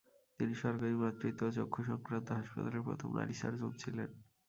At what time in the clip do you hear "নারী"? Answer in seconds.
3.17-3.33